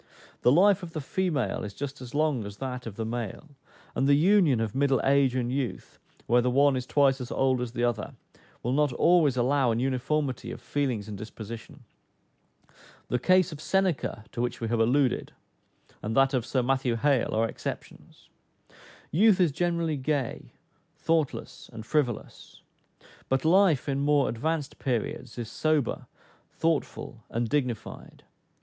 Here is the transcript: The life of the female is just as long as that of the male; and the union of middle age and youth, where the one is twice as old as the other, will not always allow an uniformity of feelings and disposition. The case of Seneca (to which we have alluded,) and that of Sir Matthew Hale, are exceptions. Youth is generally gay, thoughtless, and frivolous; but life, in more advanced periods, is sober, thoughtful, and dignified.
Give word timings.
The 0.41 0.51
life 0.51 0.81
of 0.81 0.93
the 0.93 0.99
female 0.99 1.63
is 1.63 1.75
just 1.75 2.01
as 2.01 2.15
long 2.15 2.43
as 2.43 2.57
that 2.57 2.87
of 2.87 2.95
the 2.95 3.05
male; 3.05 3.49
and 3.93 4.07
the 4.07 4.15
union 4.15 4.59
of 4.59 4.73
middle 4.73 4.99
age 5.03 5.35
and 5.35 5.51
youth, 5.51 5.99
where 6.25 6.41
the 6.41 6.49
one 6.49 6.75
is 6.75 6.87
twice 6.87 7.21
as 7.21 7.31
old 7.31 7.61
as 7.61 7.73
the 7.73 7.83
other, 7.83 8.15
will 8.63 8.71
not 8.71 8.91
always 8.93 9.37
allow 9.37 9.69
an 9.69 9.79
uniformity 9.79 10.49
of 10.49 10.59
feelings 10.59 11.07
and 11.07 11.19
disposition. 11.19 11.83
The 13.09 13.19
case 13.19 13.51
of 13.51 13.61
Seneca 13.61 14.25
(to 14.31 14.41
which 14.41 14.59
we 14.59 14.69
have 14.69 14.79
alluded,) 14.79 15.33
and 16.01 16.17
that 16.17 16.33
of 16.33 16.47
Sir 16.47 16.63
Matthew 16.63 16.95
Hale, 16.95 17.35
are 17.35 17.47
exceptions. 17.47 18.27
Youth 19.11 19.39
is 19.39 19.51
generally 19.51 19.97
gay, 19.97 20.53
thoughtless, 20.97 21.69
and 21.71 21.85
frivolous; 21.85 22.63
but 23.29 23.45
life, 23.45 23.87
in 23.87 23.99
more 23.99 24.29
advanced 24.29 24.79
periods, 24.79 25.37
is 25.37 25.51
sober, 25.51 26.07
thoughtful, 26.53 27.21
and 27.29 27.47
dignified. 27.47 28.23